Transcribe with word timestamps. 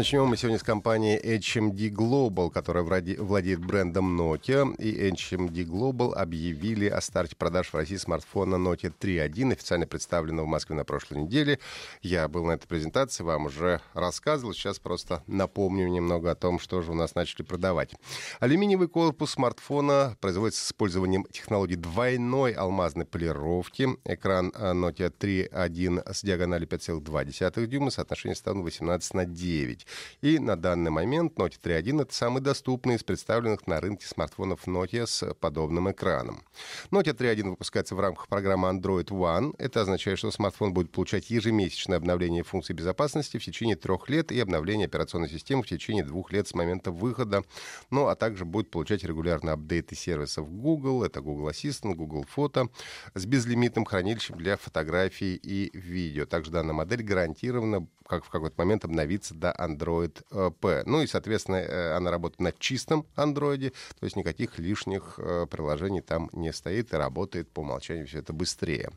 Начнем 0.00 0.24
мы 0.24 0.38
сегодня 0.38 0.58
с 0.58 0.62
компании 0.62 1.20
HMD 1.22 1.90
Global, 1.90 2.50
которая 2.50 2.84
владеет 2.84 3.62
брендом 3.62 4.18
Nokia. 4.18 4.74
И 4.76 5.10
HMD 5.10 5.66
Global 5.66 6.14
объявили 6.14 6.86
о 6.86 7.02
старте 7.02 7.36
продаж 7.36 7.68
в 7.68 7.74
России 7.74 7.96
смартфона 7.96 8.54
Nokia 8.54 8.94
3.1, 8.98 9.52
официально 9.52 9.86
представленного 9.86 10.46
в 10.46 10.48
Москве 10.48 10.74
на 10.74 10.86
прошлой 10.86 11.24
неделе. 11.24 11.58
Я 12.00 12.28
был 12.28 12.46
на 12.46 12.52
этой 12.52 12.66
презентации, 12.66 13.24
вам 13.24 13.44
уже 13.44 13.82
рассказывал. 13.92 14.54
Сейчас 14.54 14.78
просто 14.78 15.22
напомню 15.26 15.86
немного 15.88 16.30
о 16.30 16.34
том, 16.34 16.60
что 16.60 16.80
же 16.80 16.92
у 16.92 16.94
нас 16.94 17.14
начали 17.14 17.42
продавать. 17.42 17.94
Алюминиевый 18.38 18.88
корпус 18.88 19.32
смартфона 19.32 20.16
производится 20.22 20.64
с 20.64 20.68
использованием 20.68 21.26
технологии 21.30 21.74
двойной 21.74 22.52
алмазной 22.52 23.04
полировки. 23.04 23.86
Экран 24.06 24.50
э, 24.54 24.72
Nokia 24.72 25.12
3.1 25.12 26.10
с 26.10 26.22
диагональю 26.22 26.66
5,2 26.66 27.66
дюйма, 27.66 27.90
соотношение 27.90 28.34
сторон 28.34 28.62
18 28.62 29.12
на 29.12 29.26
9. 29.26 29.86
И 30.20 30.38
на 30.38 30.56
данный 30.56 30.90
момент 30.90 31.38
Note 31.38 31.58
3.1 31.62 32.02
это 32.02 32.14
самый 32.14 32.42
доступный 32.42 32.96
из 32.96 33.04
представленных 33.04 33.66
на 33.66 33.80
рынке 33.80 34.06
смартфонов 34.06 34.66
Nokia 34.66 35.06
с 35.06 35.34
подобным 35.34 35.90
экраном. 35.90 36.42
Note 36.90 37.14
3.1 37.14 37.50
выпускается 37.50 37.94
в 37.94 38.00
рамках 38.00 38.28
программы 38.28 38.68
Android 38.68 39.08
One. 39.08 39.54
Это 39.58 39.82
означает, 39.82 40.18
что 40.18 40.30
смартфон 40.30 40.72
будет 40.72 40.90
получать 40.90 41.30
ежемесячное 41.30 41.96
обновление 41.96 42.42
функций 42.42 42.74
безопасности 42.74 43.38
в 43.38 43.44
течение 43.44 43.76
трех 43.76 44.08
лет 44.08 44.32
и 44.32 44.40
обновление 44.40 44.86
операционной 44.86 45.28
системы 45.28 45.62
в 45.62 45.66
течение 45.66 46.04
двух 46.04 46.32
лет 46.32 46.48
с 46.48 46.54
момента 46.54 46.90
выхода. 46.90 47.44
Ну, 47.90 48.06
а 48.06 48.14
также 48.14 48.44
будет 48.44 48.70
получать 48.70 49.04
регулярные 49.04 49.54
апдейты 49.54 49.94
сервисов 49.94 50.50
Google. 50.50 51.04
Это 51.04 51.20
Google 51.20 51.48
Assistant, 51.48 51.94
Google 51.94 52.24
Фото 52.28 52.68
с 53.14 53.26
безлимитным 53.26 53.84
хранилищем 53.84 54.36
для 54.36 54.56
фотографий 54.56 55.36
и 55.36 55.76
видео. 55.76 56.26
Также 56.26 56.50
данная 56.50 56.74
модель 56.74 57.02
гарантированно 57.02 57.86
как 58.10 58.24
в 58.24 58.28
какой-то 58.28 58.56
момент 58.58 58.84
обновится 58.84 59.34
до 59.34 59.52
Android 59.70 60.22
э, 60.30 60.50
P. 60.60 60.82
Ну 60.86 61.02
и, 61.02 61.06
соответственно, 61.06 61.56
э, 61.56 61.96
она 61.96 62.10
работает 62.10 62.40
на 62.40 62.52
чистом 62.52 63.06
Android, 63.16 63.70
то 63.98 64.04
есть 64.04 64.16
никаких 64.16 64.58
лишних 64.58 65.14
э, 65.18 65.46
приложений 65.50 66.02
там 66.02 66.30
не 66.32 66.52
стоит 66.52 66.92
и 66.92 66.96
работает 66.96 67.50
по 67.50 67.60
умолчанию 67.60 68.06
все 68.06 68.18
это 68.18 68.32
быстрее. 68.32 68.90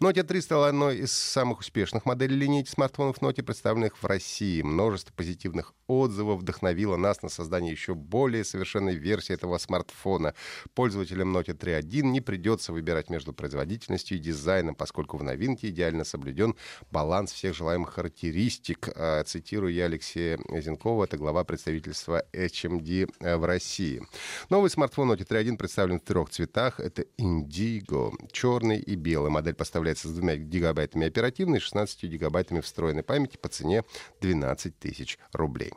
Note 0.00 0.22
3 0.22 0.40
стала 0.40 0.68
одной 0.68 0.98
из 0.98 1.12
самых 1.12 1.60
успешных 1.60 2.06
моделей 2.06 2.36
линейки 2.36 2.70
смартфонов 2.70 3.18
Note, 3.18 3.42
представленных 3.42 4.02
в 4.02 4.06
России. 4.06 4.62
Множество 4.62 5.12
позитивных 5.14 5.74
отзывов 5.86 6.40
вдохновило 6.40 6.96
нас 6.96 7.22
на 7.22 7.28
создание 7.28 7.72
еще 7.72 7.94
более 7.94 8.44
совершенной 8.44 8.94
версии 8.94 9.34
этого 9.34 9.58
смартфона. 9.58 10.34
Пользователям 10.74 11.36
Note 11.36 11.56
3.1 11.56 12.02
не 12.02 12.20
придется 12.20 12.72
выбирать 12.72 13.10
между 13.10 13.32
производительностью 13.32 14.16
и 14.16 14.20
дизайном, 14.20 14.74
поскольку 14.74 15.16
в 15.16 15.22
новинке 15.22 15.68
идеально 15.68 16.04
соблюден 16.04 16.54
баланс 16.90 17.32
всех 17.32 17.54
желаемых 17.54 17.94
характеристик 17.94 18.88
цитирую 19.26 19.72
я 19.72 19.84
Алексея 19.84 20.13
Зенкова, 20.14 21.04
это 21.04 21.16
глава 21.16 21.44
представительства 21.44 22.24
HMD 22.32 23.12
э, 23.20 23.36
в 23.36 23.44
России. 23.44 24.02
Новый 24.50 24.70
смартфон 24.70 25.12
Note 25.12 25.26
3.1 25.26 25.56
представлен 25.56 26.00
в 26.00 26.04
трех 26.04 26.30
цветах. 26.30 26.80
Это 26.80 27.04
Indigo, 27.18 28.12
черный 28.32 28.78
и 28.78 28.94
белый. 28.94 29.30
Модель 29.30 29.54
поставляется 29.54 30.08
с 30.08 30.12
двумя 30.12 30.36
гигабайтами 30.36 31.06
оперативной 31.06 31.58
и 31.58 31.60
16 31.60 32.04
гигабайтами 32.04 32.60
встроенной 32.60 33.02
памяти 33.02 33.36
по 33.36 33.48
цене 33.48 33.84
12 34.20 34.78
тысяч 34.78 35.18
рублей. 35.32 35.72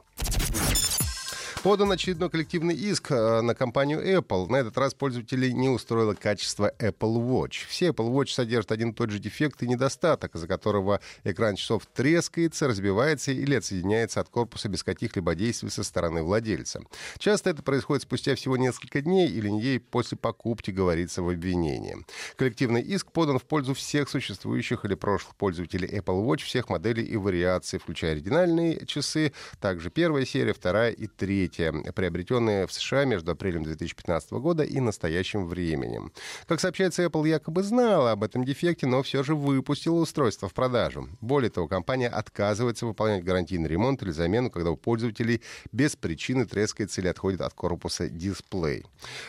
Подан 1.68 1.92
очередной 1.92 2.30
коллективный 2.30 2.76
иск 2.76 3.12
э, 3.12 3.42
на 3.42 3.54
компанию 3.54 4.00
Apple. 4.02 4.48
На 4.48 4.56
этот 4.56 4.78
раз 4.78 4.94
пользователей 4.94 5.52
не 5.52 5.68
устроило 5.68 6.14
качество 6.14 6.72
Apple 6.80 7.18
Watch. 7.18 7.68
Все 7.68 7.90
Apple 7.90 8.10
Watch 8.10 8.28
содержат 8.28 8.72
один 8.72 8.92
и 8.92 8.94
тот 8.94 9.10
же 9.10 9.20
дефект 9.20 9.62
и 9.62 9.68
недостаток, 9.68 10.34
из-за 10.34 10.48
которого 10.48 11.02
экран 11.26 11.58
часов 11.58 11.86
трескается, 11.94 12.70
разбивается 12.70 13.34
или 13.34 13.54
отсоединяется 13.54 14.22
от 14.22 14.30
корпуса 14.30 14.70
без 14.70 14.82
каких-либо 14.82 15.36
действий 15.36 15.70
со 15.70 15.84
стороны 15.84 16.24
владельца. 16.24 16.80
Часто 17.18 17.50
это 17.50 17.62
происходит 17.64 18.04
спустя 18.04 18.36
всего 18.36 18.56
несколько 18.56 19.02
дней 19.02 19.28
или 19.28 19.50
недель 19.50 19.82
после 19.82 20.18
покупки, 20.18 20.72
говорится 20.72 21.22
в 21.22 21.28
обвинении. 21.28 21.98
Коллективный 22.38 22.82
иск 22.82 23.12
подан 23.12 23.40
в 23.40 23.44
пользу 23.44 23.74
всех 23.74 24.08
существующих 24.08 24.86
или 24.86 24.96
прошлых 24.96 25.36
пользователей 25.36 25.90
Apple 25.90 26.26
Watch, 26.26 26.46
всех 26.46 26.70
моделей 26.70 27.04
и 27.04 27.18
вариаций, 27.18 27.78
включая 27.78 28.14
оригинальные 28.14 28.86
часы, 28.86 29.34
также 29.60 29.90
первая 29.90 30.24
серия, 30.24 30.54
вторая 30.54 30.92
и 30.92 31.08
третья 31.08 31.57
десятилетия, 31.58 31.92
приобретенные 31.92 32.68
в 32.68 32.74
США 32.74 33.06
между 33.06 33.32
апрелем 33.32 33.64
2015 33.64 34.32
года 34.34 34.64
и 34.64 34.80
настоящим 34.80 35.48
временем. 35.48 36.12
Как 36.48 36.60
сообщается, 36.60 37.04
Apple 37.04 37.28
якобы 37.28 37.64
знала 37.64 38.12
об 38.12 38.24
этом 38.24 38.44
дефекте, 38.44 38.88
но 38.88 39.04
все 39.04 39.24
же 39.24 39.36
выпустила 39.36 39.96
устройство 39.96 40.50
в 40.50 40.54
продажу. 40.54 41.10
Более 41.22 41.50
того, 41.50 41.68
компания 41.68 42.08
отказывается 42.08 42.86
выполнять 42.86 43.24
гарантийный 43.24 43.68
ремонт 43.68 44.02
или 44.04 44.12
замену, 44.12 44.50
когда 44.50 44.72
у 44.72 44.76
пользователей 44.76 45.42
без 45.72 45.96
причины 45.96 46.46
трескается 46.46 47.02
или 47.02 47.08
отходит 47.08 47.42
от 47.42 47.54
корпуса 47.54 48.10
дисплей. 48.10 48.86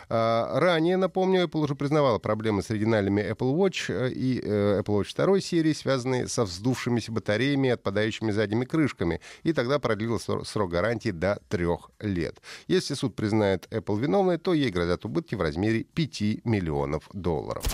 А, 0.08 0.58
ранее, 0.60 0.96
напомню, 0.96 1.44
Apple 1.44 1.64
уже 1.64 1.74
признавала 1.74 2.18
проблемы 2.18 2.62
с 2.62 2.70
оригинальными 2.70 3.20
Apple 3.20 3.54
Watch 3.54 3.86
э, 3.88 4.12
и 4.12 4.40
э, 4.42 4.80
Apple 4.80 5.00
Watch 5.00 5.14
2 5.16 5.40
серии, 5.40 5.72
связанные 5.72 6.28
со 6.28 6.44
вздувшимися 6.44 7.12
батареями 7.12 7.68
и 7.68 7.70
отпадающими 7.70 8.30
задними 8.30 8.64
крышками, 8.64 9.20
и 9.42 9.52
тогда 9.52 9.78
продлила 9.78 10.18
срок 10.18 10.70
гарантии 10.70 11.10
до 11.10 11.38
трех 11.48 11.90
лет. 12.00 12.17
Если 12.66 12.94
суд 12.94 13.14
признает 13.14 13.66
Apple 13.70 14.00
виновной, 14.00 14.38
то 14.38 14.54
ей 14.54 14.70
грозят 14.70 15.04
убытки 15.04 15.34
в 15.34 15.40
размере 15.40 15.84
5 15.84 16.44
миллионов 16.44 17.08
долларов. 17.12 17.64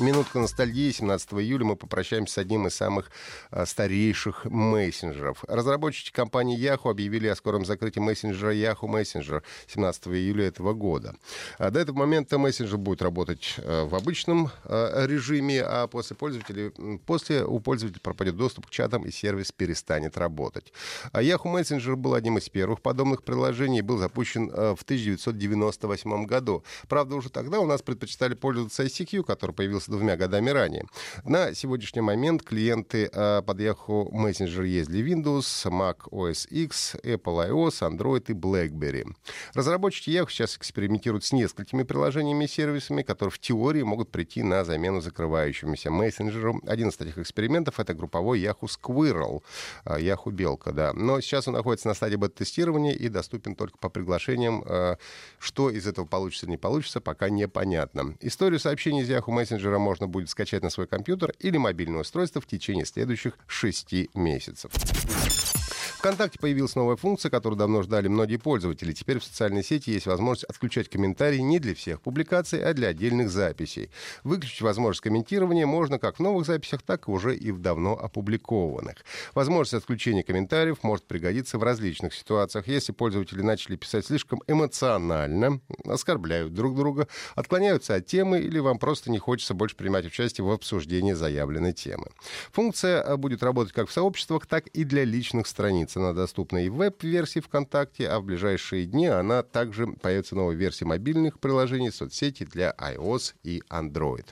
Минутка 0.00 0.38
ностальгии. 0.38 0.92
17 0.92 1.34
июля 1.34 1.66
мы 1.66 1.76
попрощаемся 1.76 2.34
с 2.34 2.38
одним 2.38 2.66
из 2.66 2.74
самых 2.74 3.10
а, 3.50 3.66
старейших 3.66 4.46
мессенджеров. 4.46 5.44
Разработчики 5.46 6.10
компании 6.10 6.58
Yahoo 6.58 6.90
объявили 6.90 7.26
о 7.26 7.36
скором 7.36 7.66
закрытии 7.66 8.00
мессенджера 8.00 8.54
Yahoo 8.54 8.88
Messenger 8.88 9.42
17 9.66 10.06
июля 10.06 10.46
этого 10.46 10.72
года. 10.72 11.16
А 11.58 11.70
до 11.70 11.80
этого 11.80 11.98
момента 11.98 12.38
мессенджер 12.38 12.78
будет 12.78 13.02
работать 13.02 13.56
а, 13.58 13.84
в 13.84 13.94
обычном 13.94 14.50
режиме, 14.64 15.62
а 15.62 15.86
после, 15.86 16.16
пользователей, 16.16 16.70
после 17.04 17.44
у 17.44 17.60
пользователя 17.60 18.00
пропадет 18.00 18.38
доступ 18.38 18.68
к 18.68 18.70
чатам 18.70 19.04
и 19.04 19.10
сервис 19.10 19.52
перестанет 19.52 20.16
работать. 20.16 20.72
Yahoo 21.12 21.60
Messenger 21.60 21.96
был 21.96 22.14
одним 22.14 22.38
из 22.38 22.48
первых 22.48 22.80
подобных 22.80 23.22
приложений 23.22 23.80
и 23.80 23.82
был 23.82 23.98
запущен 23.98 24.48
в 24.48 24.82
1998 24.82 26.24
году. 26.24 26.64
Правда, 26.88 27.16
уже 27.16 27.28
тогда 27.28 27.60
у 27.60 27.66
нас 27.66 27.82
предпочитали 27.82 28.32
пользоваться 28.32 28.82
ICQ, 28.82 29.24
который 29.24 29.52
появился 29.52 29.89
двумя 29.90 30.16
годами 30.16 30.50
ранее. 30.50 30.84
На 31.24 31.54
сегодняшний 31.54 32.02
момент 32.02 32.42
клиенты 32.42 33.08
под 33.10 33.60
Yahoo 33.60 34.10
Messenger 34.10 34.84
для 34.84 35.00
Windows, 35.00 35.66
Mac 35.70 36.08
OS 36.10 36.48
X, 36.48 36.96
Apple 37.02 37.50
iOS, 37.50 37.80
Android 37.82 38.24
и 38.28 38.32
BlackBerry. 38.32 39.04
Разработчики 39.54 40.10
Yahoo 40.10 40.30
сейчас 40.30 40.56
экспериментируют 40.56 41.24
с 41.24 41.32
несколькими 41.32 41.82
приложениями 41.82 42.44
и 42.44 42.48
сервисами, 42.48 43.02
которые 43.02 43.32
в 43.32 43.38
теории 43.38 43.82
могут 43.82 44.10
прийти 44.10 44.42
на 44.42 44.64
замену 44.64 45.00
закрывающемуся 45.00 45.90
мессенджеру. 45.90 46.60
Один 46.66 46.88
из 46.88 46.96
таких 46.96 47.18
экспериментов— 47.18 47.78
это 47.80 47.94
групповой 47.94 48.40
Yahoo 48.40 48.68
Squirrel, 48.68 49.42
э, 49.84 50.00
Yahoo 50.00 50.30
Белка, 50.30 50.72
да. 50.72 50.92
Но 50.92 51.20
сейчас 51.20 51.48
он 51.48 51.54
находится 51.54 51.88
на 51.88 51.94
стадии 51.94 52.16
бета-тестирования 52.16 52.92
и 52.92 53.08
доступен 53.08 53.54
только 53.54 53.78
по 53.78 53.88
приглашениям. 53.88 54.62
Э, 54.66 54.96
что 55.38 55.70
из 55.70 55.86
этого 55.86 56.06
получится, 56.06 56.48
не 56.48 56.56
получится, 56.56 57.00
пока 57.00 57.28
непонятно. 57.28 58.16
Историю 58.20 58.60
сообщений 58.60 59.02
из 59.02 59.10
Yahoo 59.10 59.28
Messenger 59.28 59.76
можно 59.80 60.06
будет 60.06 60.30
скачать 60.30 60.62
на 60.62 60.70
свой 60.70 60.86
компьютер 60.86 61.32
или 61.38 61.56
мобильное 61.56 62.00
устройство 62.00 62.40
в 62.40 62.46
течение 62.46 62.86
следующих 62.86 63.38
шести 63.46 64.10
месяцев. 64.14 64.70
ВКонтакте 66.00 66.38
появилась 66.38 66.76
новая 66.76 66.96
функция, 66.96 67.28
которую 67.28 67.58
давно 67.58 67.82
ждали 67.82 68.08
многие 68.08 68.38
пользователи. 68.38 68.94
Теперь 68.94 69.18
в 69.18 69.24
социальной 69.24 69.62
сети 69.62 69.90
есть 69.90 70.06
возможность 70.06 70.44
отключать 70.44 70.88
комментарии 70.88 71.40
не 71.40 71.58
для 71.58 71.74
всех 71.74 72.00
публикаций, 72.00 72.64
а 72.64 72.72
для 72.72 72.88
отдельных 72.88 73.28
записей. 73.28 73.90
Выключить 74.24 74.62
возможность 74.62 75.02
комментирования 75.02 75.66
можно 75.66 75.98
как 75.98 76.16
в 76.16 76.22
новых 76.22 76.46
записях, 76.46 76.80
так 76.80 77.06
и 77.06 77.10
уже 77.10 77.36
и 77.36 77.50
в 77.50 77.58
давно 77.58 77.98
опубликованных. 77.98 78.96
Возможность 79.34 79.74
отключения 79.74 80.22
комментариев 80.22 80.78
может 80.82 81.06
пригодиться 81.06 81.58
в 81.58 81.62
различных 81.62 82.14
ситуациях. 82.14 82.66
Если 82.66 82.92
пользователи 82.92 83.42
начали 83.42 83.76
писать 83.76 84.06
слишком 84.06 84.42
эмоционально, 84.46 85.60
оскорбляют 85.84 86.54
друг 86.54 86.76
друга, 86.76 87.08
отклоняются 87.34 87.96
от 87.96 88.06
темы 88.06 88.40
или 88.40 88.58
вам 88.58 88.78
просто 88.78 89.10
не 89.10 89.18
хочется 89.18 89.52
больше 89.52 89.76
принимать 89.76 90.06
участие 90.06 90.46
в 90.46 90.50
обсуждении 90.50 91.12
заявленной 91.12 91.74
темы. 91.74 92.06
Функция 92.52 93.02
а, 93.02 93.18
будет 93.18 93.42
работать 93.42 93.74
как 93.74 93.90
в 93.90 93.92
сообществах, 93.92 94.46
так 94.46 94.66
и 94.68 94.84
для 94.84 95.04
личных 95.04 95.46
страниц 95.46 95.89
она 95.96 96.12
доступна 96.12 96.64
и 96.64 96.68
в 96.68 96.76
веб-версии 96.76 97.40
ВКонтакте, 97.40 98.08
а 98.08 98.20
в 98.20 98.24
ближайшие 98.24 98.86
дни 98.86 99.06
она 99.06 99.42
также 99.42 99.86
появится 99.86 100.34
новой 100.34 100.54
версии 100.54 100.84
мобильных 100.84 101.40
приложений 101.40 101.92
соцсети 101.92 102.44
для 102.44 102.74
iOS 102.78 103.34
и 103.42 103.62
Android. 103.70 104.26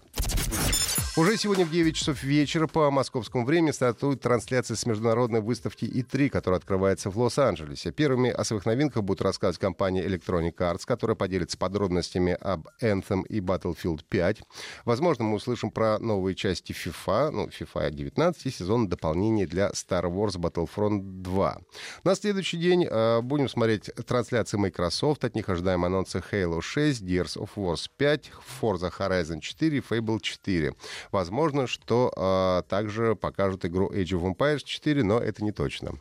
Уже 1.18 1.36
сегодня 1.36 1.66
в 1.66 1.72
9 1.72 1.96
часов 1.96 2.22
вечера 2.22 2.68
по 2.68 2.92
московскому 2.92 3.44
времени 3.44 3.72
стартует 3.72 4.20
трансляция 4.20 4.76
с 4.76 4.86
международной 4.86 5.40
выставки 5.40 5.84
И3, 5.84 6.28
которая 6.28 6.60
открывается 6.60 7.10
в 7.10 7.18
Лос-Анджелесе. 7.18 7.90
Первыми 7.90 8.30
о 8.30 8.44
своих 8.44 8.66
новинках 8.66 9.02
будут 9.02 9.22
рассказывать 9.22 9.58
компания 9.58 10.06
Electronic 10.06 10.54
Arts, 10.54 10.82
которая 10.84 11.16
поделится 11.16 11.58
подробностями 11.58 12.34
об 12.34 12.68
Anthem 12.80 13.26
и 13.26 13.40
Battlefield 13.40 14.02
5. 14.08 14.42
Возможно, 14.84 15.24
мы 15.24 15.34
услышим 15.34 15.72
про 15.72 15.98
новые 15.98 16.36
части 16.36 16.70
FIFA, 16.70 17.30
ну, 17.30 17.48
FIFA 17.48 17.90
19 17.90 18.46
и 18.46 18.50
сезон 18.50 18.88
дополнения 18.88 19.48
для 19.48 19.70
Star 19.70 20.04
Wars 20.04 20.36
Battlefront 20.36 21.00
2. 21.00 21.58
На 22.04 22.14
следующий 22.14 22.58
день 22.58 22.86
э, 22.88 23.22
будем 23.22 23.48
смотреть 23.48 23.90
трансляции 24.06 24.56
Microsoft. 24.56 25.24
От 25.24 25.34
них 25.34 25.48
ожидаем 25.48 25.84
анонсы 25.84 26.22
Halo 26.30 26.62
6, 26.62 27.02
Gears 27.02 27.36
of 27.36 27.50
War 27.56 27.76
5, 27.96 28.30
Forza 28.62 28.92
Horizon 28.96 29.40
4 29.40 29.78
и 29.78 29.80
Fable 29.80 30.20
4. 30.20 30.74
Возможно, 31.12 31.66
что 31.66 32.12
э, 32.16 32.68
также 32.68 33.16
покажут 33.16 33.64
игру 33.64 33.90
Age 33.90 34.18
of 34.18 34.34
Empires 34.34 34.62
4, 34.64 35.02
но 35.04 35.18
это 35.18 35.44
не 35.44 35.52
точно. 35.52 35.92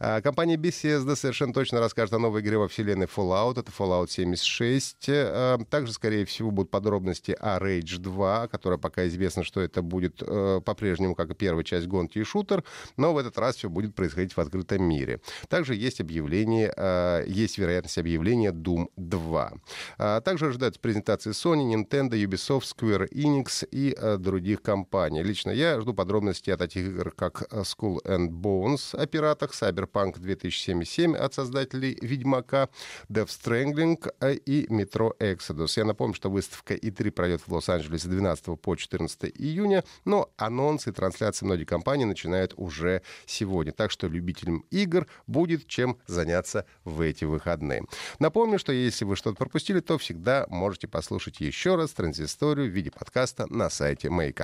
Э, 0.00 0.20
компания 0.20 0.56
Bethesda 0.56 1.16
совершенно 1.16 1.52
точно 1.52 1.80
расскажет 1.80 2.14
о 2.14 2.18
новой 2.18 2.40
игре 2.40 2.58
во 2.58 2.68
вселенной 2.68 3.06
Fallout. 3.06 3.58
Это 3.58 3.70
Fallout 3.70 4.08
76. 4.10 5.08
Э, 5.08 5.58
также, 5.70 5.92
скорее 5.92 6.24
всего, 6.24 6.50
будут 6.50 6.70
подробности 6.70 7.36
о 7.40 7.58
Rage 7.58 7.98
2, 7.98 8.48
которая 8.48 8.78
пока 8.78 9.06
известно, 9.06 9.44
что 9.44 9.60
это 9.60 9.82
будет 9.82 10.22
э, 10.22 10.60
по-прежнему, 10.64 11.14
как 11.14 11.30
и 11.30 11.34
первая 11.34 11.64
часть 11.64 11.86
гонки 11.86 12.18
и 12.18 12.24
шутер, 12.24 12.64
но 12.96 13.12
в 13.12 13.18
этот 13.18 13.38
раз 13.38 13.56
все 13.56 13.68
будет 13.68 13.94
происходить 13.94 14.36
в 14.36 14.40
открытом 14.40 14.82
мире. 14.82 15.20
Также 15.48 15.74
есть 15.74 16.00
объявление, 16.00 16.72
э, 16.76 17.24
есть 17.26 17.58
вероятность 17.58 17.98
объявления 17.98 18.52
Doom 18.52 18.88
2. 18.96 19.52
А 19.98 20.20
также 20.20 20.46
ожидаются 20.46 20.80
презентации 20.80 21.30
Sony, 21.30 21.74
Nintendo, 21.74 22.12
Ubisoft, 22.12 22.64
Square 22.76 23.08
Enix 23.10 23.66
и 23.70 23.94
э, 23.96 24.16
других 24.18 24.53
других 24.54 24.62
компаний. 24.62 25.22
Лично 25.22 25.50
я 25.50 25.80
жду 25.80 25.94
подробностей 25.94 26.52
от 26.52 26.58
таких 26.58 26.86
игр, 26.86 27.10
как 27.10 27.42
э, 27.50 27.62
Skull 27.62 27.98
and 28.04 28.28
Bones 28.28 28.96
о 28.96 29.06
пиратах, 29.06 29.52
Cyberpunk 29.52 30.18
2077 30.18 31.16
от 31.16 31.34
создателей 31.34 31.98
Ведьмака, 32.02 32.68
Death 33.08 33.28
Strangling 33.28 33.98
э, 34.20 34.34
и 34.34 34.66
Metro 34.66 35.12
Exodus. 35.18 35.72
Я 35.76 35.84
напомню, 35.84 36.14
что 36.14 36.30
выставка 36.30 36.74
И3 36.74 37.10
пройдет 37.10 37.42
в 37.46 37.52
Лос-Анджелесе 37.52 38.08
12 38.08 38.60
по 38.60 38.76
14 38.76 39.32
июня, 39.38 39.84
но 40.04 40.28
анонсы 40.36 40.90
и 40.90 40.92
трансляции 40.92 41.46
многих 41.46 41.66
компаний 41.66 42.04
начинают 42.04 42.54
уже 42.56 43.02
сегодня. 43.26 43.72
Так 43.72 43.90
что 43.90 44.08
любителям 44.08 44.64
игр 44.70 45.06
будет 45.26 45.66
чем 45.66 45.96
заняться 46.06 46.64
в 46.84 47.00
эти 47.00 47.24
выходные. 47.24 47.82
Напомню, 48.18 48.58
что 48.58 48.72
если 48.72 49.04
вы 49.04 49.16
что-то 49.16 49.36
пропустили, 49.36 49.80
то 49.80 49.98
всегда 49.98 50.46
можете 50.48 50.86
послушать 50.86 51.40
еще 51.40 51.76
раз 51.76 51.90
транзисторию 51.92 52.70
в 52.70 52.74
виде 52.74 52.90
подкаста 52.90 53.46
на 53.50 53.70
сайте 53.70 54.10
Маяка. 54.10 54.43